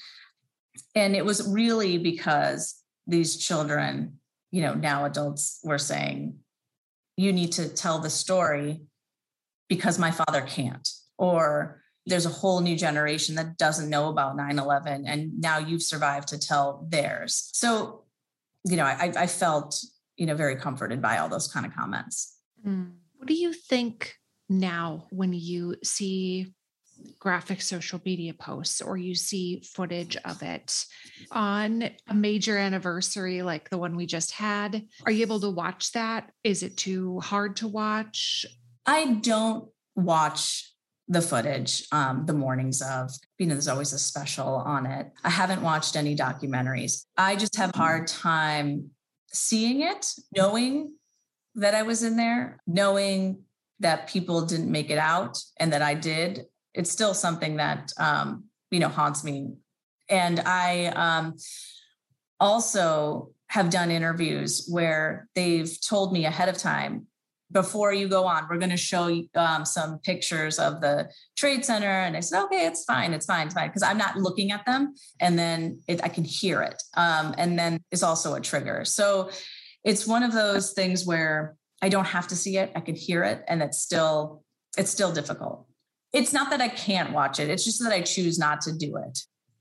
[0.95, 2.75] and it was really because
[3.07, 4.19] these children
[4.51, 6.37] you know now adults were saying
[7.17, 8.81] you need to tell the story
[9.67, 10.87] because my father can't.
[11.17, 16.27] Or there's a whole new generation that doesn't know about 9-11 and now you've survived
[16.29, 17.49] to tell theirs.
[17.53, 18.03] So
[18.67, 19.79] you know i, I felt
[20.17, 22.37] you know very comforted by all those kind of comments.
[22.65, 22.93] Mm.
[23.17, 24.15] what do you think
[24.49, 26.54] now when you see
[27.19, 30.85] graphic social media posts or you see footage of it
[31.31, 35.91] on a major anniversary like the one we just had are you able to watch
[35.93, 36.31] that?
[36.43, 38.45] Is it too hard to watch?
[38.85, 40.71] I don't watch
[41.07, 45.11] the footage um, the mornings of you know there's always a special on it.
[45.23, 47.05] I haven't watched any documentaries.
[47.15, 48.89] I just have a hard time
[49.35, 50.93] seeing it knowing
[51.55, 53.43] that i was in there knowing
[53.79, 56.45] that people didn't make it out and that i did
[56.75, 59.53] it's still something that um, you know haunts me.
[60.09, 61.35] And I um,
[62.39, 67.07] also have done interviews where they've told me ahead of time
[67.51, 71.63] before you go on, we're going to show you um, some pictures of the trade
[71.63, 71.87] center.
[71.87, 73.13] And I said, okay, it's fine.
[73.13, 73.47] It's fine.
[73.47, 73.71] It's fine.
[73.71, 74.95] Cause I'm not looking at them.
[75.19, 76.81] And then it, I can hear it.
[76.95, 78.83] Um, and then it's also a trigger.
[78.83, 79.29] So
[79.83, 82.71] it's one of those things where I don't have to see it.
[82.75, 83.43] I can hear it.
[83.47, 84.43] And it's still,
[84.77, 85.67] it's still difficult.
[86.15, 87.49] It's not that I can't watch it.
[87.49, 89.19] It's just that I choose not to do it.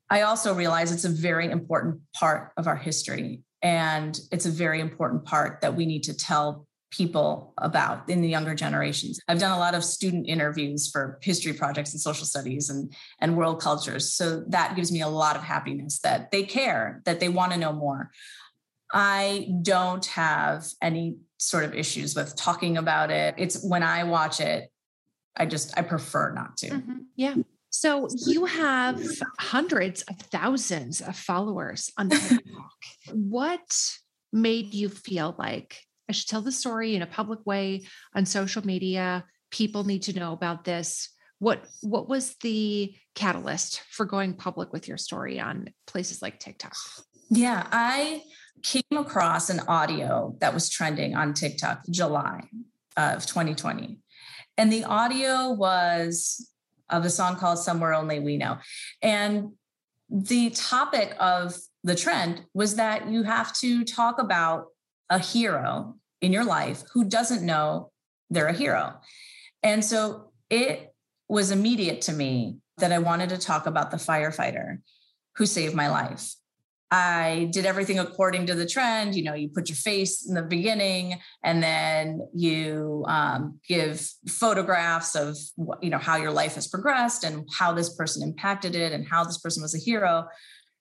[0.08, 3.42] I also realize it's a very important part of our history.
[3.60, 8.28] And it's a very important part that we need to tell people about in the
[8.28, 9.18] younger generations.
[9.26, 13.36] I've done a lot of student interviews for history projects and social studies and, and
[13.36, 14.12] world cultures.
[14.12, 17.58] So that gives me a lot of happiness that they care, that they want to
[17.58, 18.12] know more.
[18.92, 23.34] I don't have any sort of issues with talking about it.
[23.38, 24.70] It's when I watch it,
[25.36, 26.70] I just I prefer not to.
[26.70, 26.98] Mm-hmm.
[27.16, 27.34] Yeah.
[27.70, 29.02] So you have
[29.40, 32.72] hundreds of thousands of followers on TikTok.
[33.12, 33.96] what
[34.32, 37.82] made you feel like I should tell the story in a public way
[38.14, 39.24] on social media.
[39.50, 41.08] People need to know about this.
[41.38, 46.74] What what was the catalyst for going public with your story on places like TikTok?
[47.30, 48.22] Yeah, I
[48.62, 52.48] came across an audio that was trending on TikTok July
[52.96, 53.98] of 2020.
[54.56, 56.50] And the audio was
[56.90, 58.58] of a song called Somewhere Only We Know.
[59.02, 59.52] And
[60.08, 64.66] the topic of the trend was that you have to talk about
[65.10, 67.90] a hero in your life who doesn't know
[68.30, 68.94] they're a hero.
[69.62, 70.94] And so it
[71.28, 74.78] was immediate to me that I wanted to talk about the firefighter
[75.36, 76.34] who saved my life.
[76.94, 79.16] I did everything according to the trend.
[79.16, 85.16] You know, you put your face in the beginning, and then you um, give photographs
[85.16, 85.36] of
[85.82, 89.24] you know how your life has progressed and how this person impacted it and how
[89.24, 90.28] this person was a hero.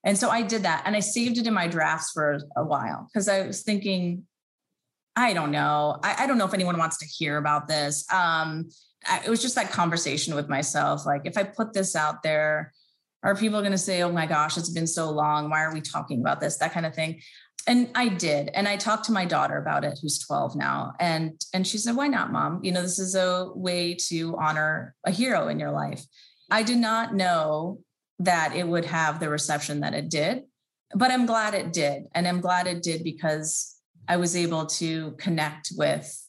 [0.03, 3.07] And so I did that, and I saved it in my drafts for a while
[3.11, 4.27] because I was thinking,
[5.15, 5.97] I don't know.
[6.03, 8.05] I, I, don't know if anyone wants to hear about this.
[8.13, 8.69] Um,
[9.07, 11.07] I, it was just that conversation with myself.
[11.07, 12.71] Like, if I put this out there,
[13.23, 15.49] are people going to say, oh my gosh, it's been so long.
[15.49, 16.57] Why are we talking about this?
[16.57, 17.21] That kind of thing.
[17.65, 18.49] And I did.
[18.53, 20.93] And I talked to my daughter about it, who's 12 now.
[20.99, 22.59] And, and she said, why not, mom?
[22.61, 26.03] You know, this is a way to honor a hero in your life.
[26.51, 27.79] I did not know
[28.19, 30.43] that it would have the reception that it did,
[30.93, 32.03] but I'm glad it did.
[32.13, 33.75] And I'm glad it did because
[34.07, 36.21] I was able to connect with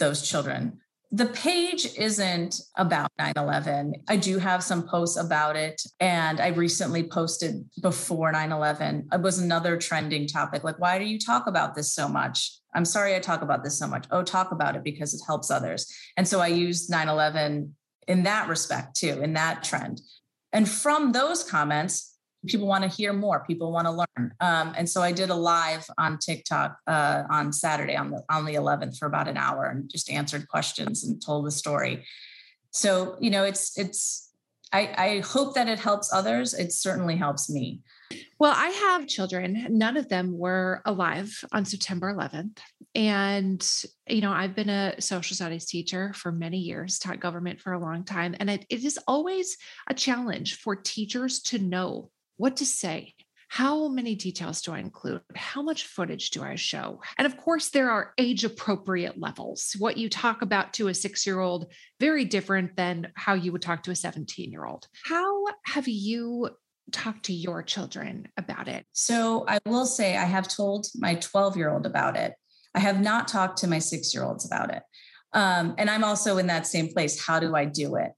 [0.00, 0.78] those children.
[1.14, 3.94] The page isn't about 9 11.
[4.08, 5.82] I do have some posts about it.
[6.00, 9.08] And I recently posted before 9 11.
[9.12, 10.64] It was another trending topic.
[10.64, 12.56] Like, why do you talk about this so much?
[12.74, 14.06] I'm sorry I talk about this so much.
[14.10, 15.86] Oh, talk about it because it helps others.
[16.16, 17.76] And so I used 9 11
[18.08, 20.00] in that respect too, in that trend.
[20.50, 22.11] And from those comments,
[22.46, 25.34] people want to hear more people want to learn um, and so i did a
[25.34, 29.66] live on tiktok uh, on saturday on the on the 11th for about an hour
[29.66, 32.04] and just answered questions and told the story
[32.70, 34.32] so you know it's it's
[34.72, 36.54] I, I hope that it helps others.
[36.54, 37.80] It certainly helps me.
[38.38, 39.66] Well, I have children.
[39.70, 42.58] None of them were alive on September 11th.
[42.94, 47.72] And, you know, I've been a social studies teacher for many years, taught government for
[47.72, 48.34] a long time.
[48.40, 49.56] And it, it is always
[49.88, 52.10] a challenge for teachers to know
[52.42, 53.14] what to say.
[53.46, 55.20] How many details do I include?
[55.36, 57.00] How much footage do I show?
[57.16, 59.76] And of course, there are age appropriate levels.
[59.78, 61.66] What you talk about to a six year old,
[62.00, 64.88] very different than how you would talk to a 17 year old.
[65.04, 66.50] How have you
[66.90, 68.86] talked to your children about it?
[68.92, 72.34] So I will say I have told my 12 year old about it.
[72.74, 74.82] I have not talked to my six year olds about it.
[75.32, 77.24] Um, and I'm also in that same place.
[77.24, 78.10] How do I do it?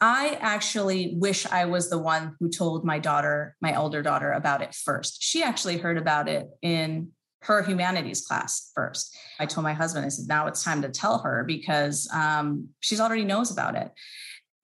[0.00, 4.62] I actually wish I was the one who told my daughter, my older daughter, about
[4.62, 5.22] it first.
[5.22, 7.10] She actually heard about it in
[7.42, 9.16] her humanities class first.
[9.38, 13.00] I told my husband, I said, now it's time to tell her because um, she's
[13.00, 13.90] already knows about it.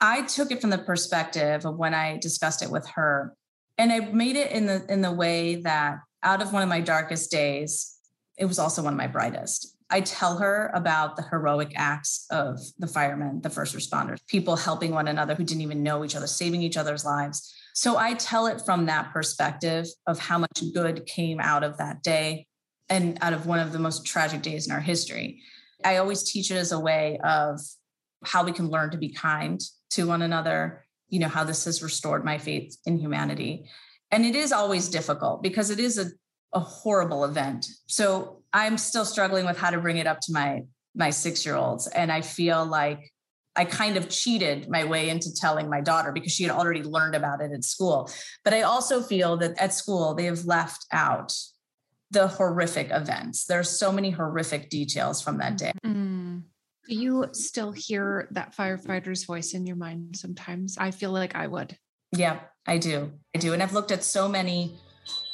[0.01, 3.35] I took it from the perspective of when I discussed it with her,
[3.79, 6.81] and I made it in the in the way that out of one of my
[6.81, 7.97] darkest days,
[8.37, 9.74] it was also one of my brightest.
[9.95, 14.91] I tell her about the heroic acts of the firemen, the first responders, people helping
[14.91, 17.55] one another who didn't even know each other, saving each other's lives.
[17.75, 22.03] So I tell it from that perspective of how much good came out of that
[22.03, 22.49] day
[22.89, 25.41] and out of one of the most tragic days in our history.
[25.85, 27.61] I always teach it as a way of
[28.25, 31.85] how we can learn to be kind to one another, you know, how this has
[31.85, 33.71] restored my faith in humanity.
[34.11, 36.07] And it is always difficult because it is a,
[36.53, 37.69] a horrible event.
[37.87, 40.63] So I'm still struggling with how to bring it up to my
[40.95, 43.13] my 6-year-olds and I feel like
[43.57, 47.15] I kind of cheated my way into telling my daughter because she had already learned
[47.15, 48.11] about it at school.
[48.45, 51.37] But I also feel that at school they have left out
[52.11, 53.45] the horrific events.
[53.45, 55.73] There's so many horrific details from that day.
[55.85, 56.43] Mm.
[56.89, 60.77] Do you still hear that firefighter's voice in your mind sometimes?
[60.79, 61.77] I feel like I would.
[62.13, 63.13] Yeah, I do.
[63.35, 63.53] I do.
[63.53, 64.77] And I've looked at so many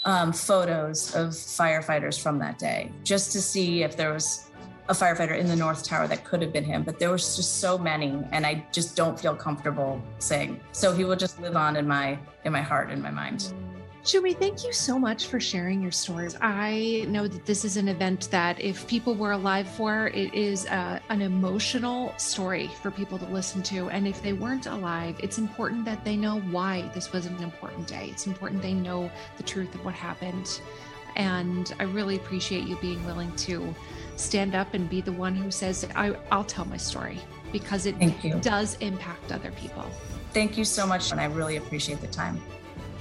[0.04, 4.50] um, photos of firefighters from that day just to see if there was
[4.88, 7.60] a firefighter in the North Tower that could have been him, but there was just
[7.60, 10.60] so many, and I just don't feel comfortable saying.
[10.72, 13.54] So he will just live on in my in my heart and my mind.
[14.02, 16.34] Shumi, thank you so much for sharing your stories.
[16.40, 20.64] I know that this is an event that, if people were alive for, it is
[20.66, 23.90] uh, an emotional story for people to listen to.
[23.90, 27.86] And if they weren't alive, it's important that they know why this was an important
[27.86, 28.08] day.
[28.10, 30.62] It's important they know the truth of what happened.
[31.16, 33.74] And I really appreciate you being willing to
[34.16, 37.18] stand up and be the one who says, I, will tell my story
[37.52, 37.96] because it
[38.40, 39.84] does impact other people.
[40.32, 41.10] Thank you so much.
[41.10, 42.40] And I really appreciate the time.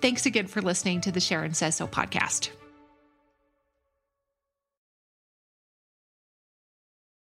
[0.00, 2.50] Thanks again for listening to the Sharon Says So podcast.